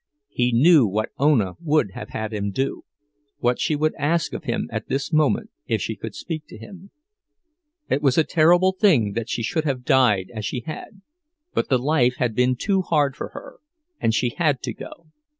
[0.31, 2.85] He knew what Ona would have had him do,
[3.37, 6.89] what she would ask of him at this moment, if she could speak to him.
[7.87, 11.01] It was a terrible thing that she should have died as she had;
[11.53, 13.59] but the life had been too hard for her,
[13.99, 15.11] and she had to go.